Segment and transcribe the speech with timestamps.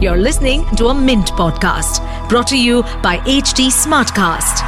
[0.00, 4.62] You're listening to a Mint podcast brought to you by HT Smartcast.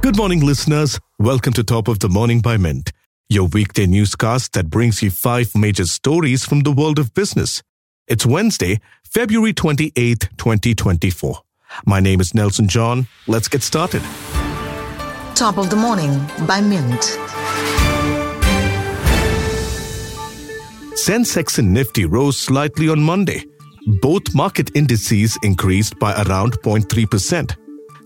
[0.00, 0.98] Good morning, listeners.
[1.18, 2.92] Welcome to Top of the Morning by Mint,
[3.28, 7.62] your weekday newscast that brings you five major stories from the world of business.
[8.08, 11.40] It's Wednesday, February 28th, 2024.
[11.84, 13.06] My name is Nelson John.
[13.26, 14.00] Let's get started.
[15.34, 17.18] Top of the Morning by Mint.
[21.10, 23.44] Sensex and Nifty rose slightly on Monday.
[24.00, 27.56] Both market indices increased by around 0.3%.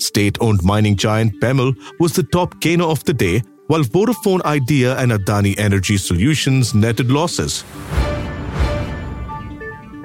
[0.00, 4.96] State owned mining giant Bemel was the top gainer of the day, while Vodafone Idea
[4.96, 7.62] and Adani Energy Solutions netted losses.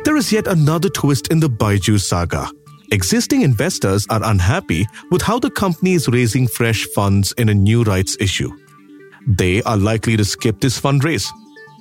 [0.03, 2.51] There is yet another twist in the Byju's saga.
[2.91, 7.83] Existing investors are unhappy with how the company is raising fresh funds in a new
[7.83, 8.51] rights issue.
[9.25, 11.29] They are likely to skip this fundraise.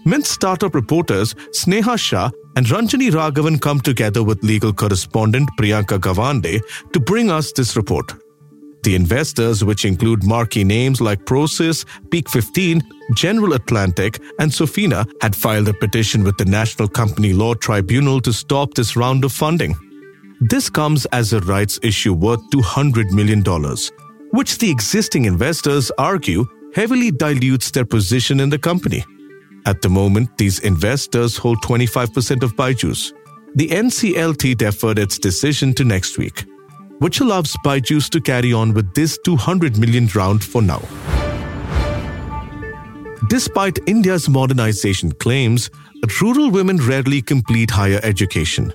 [0.09, 6.63] Mint startup reporters Sneha Shah and Ranjani Raghavan come together with legal correspondent Priyanka Gawande
[6.95, 8.15] to bring us this report.
[8.85, 12.81] The investors, which include marquee names like Prosus, Peak XV,
[13.17, 18.33] General Atlantic, and Sofina, had filed a petition with the National Company Law Tribunal to
[18.33, 19.77] stop this round of funding.
[20.41, 23.45] This comes as a rights issue worth $200 million,
[24.31, 29.05] which the existing investors argue heavily dilutes their position in the company.
[29.69, 33.13] At the moment, these investors hold 25% of Byju's.
[33.55, 36.47] The NCLT deferred its decision to next week,
[37.01, 40.81] which allows Byju's to carry on with this 200 million round for now.
[43.29, 45.71] Despite India's modernization claims,
[46.23, 48.73] rural women rarely complete higher education.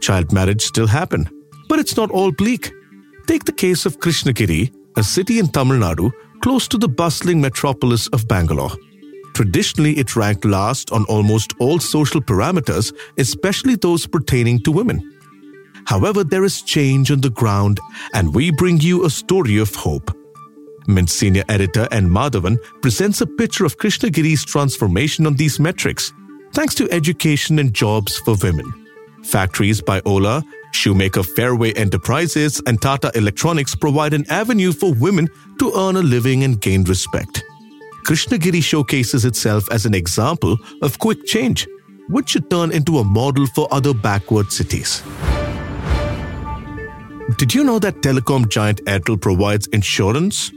[0.00, 1.28] Child marriage still happen,
[1.68, 2.72] but it's not all bleak.
[3.26, 6.10] Take the case of Krishnagiri, a city in Tamil Nadu
[6.40, 8.72] close to the bustling metropolis of Bangalore.
[9.34, 15.00] Traditionally, it ranked last on almost all social parameters, especially those pertaining to women.
[15.86, 17.80] However, there is change on the ground,
[18.14, 20.10] and we bring you a story of hope.
[20.86, 22.08] Mint senior editor N.
[22.08, 26.12] Madhavan presents a picture of Krishnagiri's transformation on these metrics,
[26.52, 28.72] thanks to education and jobs for women.
[29.24, 30.42] Factories by Ola,
[30.72, 35.28] shoemaker Fairway Enterprises, and Tata Electronics provide an avenue for women
[35.58, 37.44] to earn a living and gain respect.
[38.04, 41.68] Krishnagiri showcases itself as an example of quick change,
[42.08, 45.02] which should turn into a model for other backward cities.
[47.38, 50.50] Did you know that telecom giant Airtel provides insurance?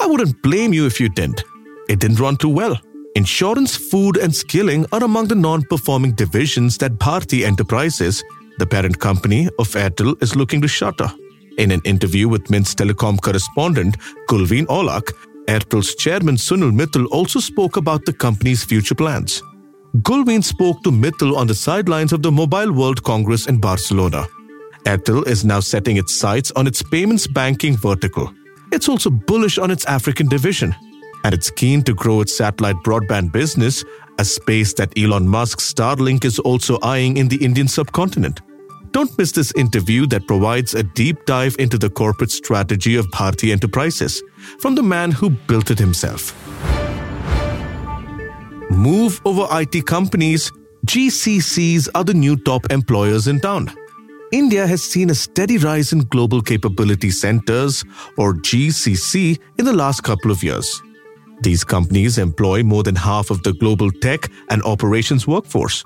[0.00, 1.42] I wouldn't blame you if you didn't.
[1.88, 2.78] It didn't run too well.
[3.16, 8.22] Insurance, food, and skilling are among the non performing divisions that Bharti Enterprises,
[8.58, 11.10] the parent company of Airtel, is looking to shutter.
[11.58, 13.96] In an interview with Mint's telecom correspondent,
[14.28, 15.12] Gulveen Aulakh,
[15.50, 19.42] Airtel's chairman Sunil Mittal also spoke about the company's future plans.
[19.96, 24.28] Gulveen spoke to Mittal on the sidelines of the Mobile World Congress in Barcelona.
[24.86, 28.32] Airtel is now setting its sights on its payments banking vertical.
[28.70, 30.72] It's also bullish on its African division,
[31.24, 33.84] and it's keen to grow its satellite broadband business,
[34.20, 38.40] a space that Elon Musk's Starlink is also eyeing in the Indian subcontinent.
[38.92, 43.52] Don't miss this interview that provides a deep dive into the corporate strategy of Bharti
[43.52, 44.22] Enterprises
[44.58, 46.34] from the man who built it himself.
[48.70, 50.50] Move over IT companies,
[50.86, 53.70] GCCs are the new top employers in town.
[54.32, 57.84] India has seen a steady rise in global capability centers,
[58.16, 60.82] or GCC, in the last couple of years.
[61.42, 65.84] These companies employ more than half of the global tech and operations workforce.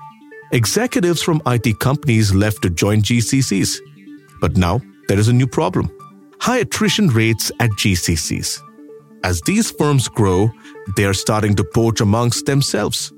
[0.51, 3.79] Executives from IT companies left to join GCCs.
[4.39, 5.91] But now there is a new problem
[6.39, 8.61] high attrition rates at GCCs.
[9.23, 10.51] As these firms grow,
[10.95, 13.11] they are starting to poach amongst themselves.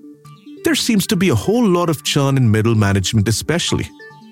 [0.64, 3.90] There seems to be a whole lot of churn in middle management, especially.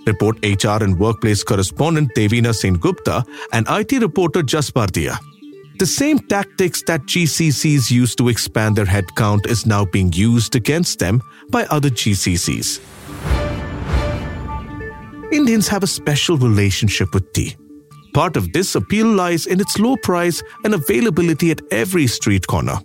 [0.07, 5.17] Report HR and workplace correspondent Devina Sengupta and IT reporter Jas Bardia.
[5.78, 11.00] The same tactics that GCCs used to expand their headcount is now being used against
[11.00, 12.80] them by other GCCs.
[15.34, 17.58] Indians have a special relationship with tea.
[18.14, 22.79] Part of this appeal lies in its low price and availability at every street corner.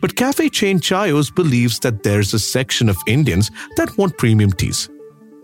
[0.00, 4.88] But cafe chain Chaayos believes that there's a section of Indians that want premium teas.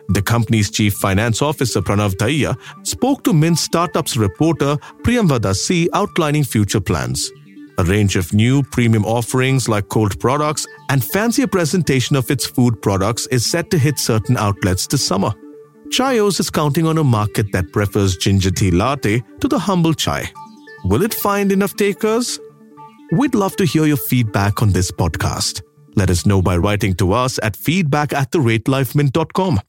[0.08, 2.56] The company's chief finance officer Pranav Daya
[2.86, 7.30] spoke to Mint Startups reporter Priyamvada C outlining future plans.
[7.78, 12.80] A range of new premium offerings like cold products and fancier presentation of its food
[12.82, 15.32] products is set to hit certain outlets this summer.
[15.90, 20.30] Chaayos is counting on a market that prefers ginger tea latte to the humble chai.
[20.84, 22.40] Will it find enough takers?
[23.12, 25.62] We'd love to hear your feedback on this podcast.
[25.96, 29.60] Let us know by writing to us at feedback at the ratelifemint.com.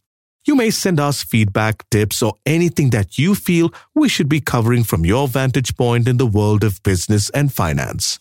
[0.46, 4.84] You may send us feedback, tips, or anything that you feel we should be covering
[4.84, 8.18] from your vantage point in the world of business and finance.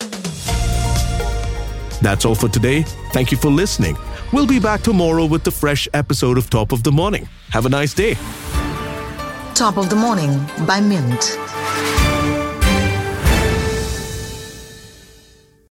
[2.01, 2.83] That's all for today.
[3.13, 3.97] Thank you for listening.
[4.33, 7.29] We'll be back tomorrow with the fresh episode of Top of the Morning.
[7.51, 8.15] Have a nice day.
[9.55, 11.39] Top of the Morning by Mint.